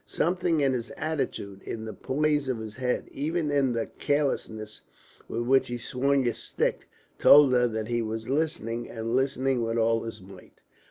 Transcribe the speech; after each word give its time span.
Something 0.07 0.61
in 0.61 0.73
his 0.73 0.89
attitude, 0.97 1.61
in 1.61 1.85
the 1.85 1.93
poise 1.93 2.47
of 2.49 2.57
his 2.57 2.77
head, 2.77 3.07
even 3.11 3.51
in 3.51 3.73
the 3.73 3.85
carelessness 3.85 4.81
with 5.27 5.43
which 5.43 5.67
he 5.67 5.77
swung 5.77 6.23
his 6.23 6.39
stick, 6.39 6.89
told 7.19 7.51
her 7.53 7.67
that 7.67 7.87
he 7.87 8.01
was 8.01 8.27
listening, 8.27 8.89
and 8.89 9.15
listening 9.15 9.61
with 9.61 9.77
all 9.77 10.01
his 10.01 10.19
might. 10.19 10.63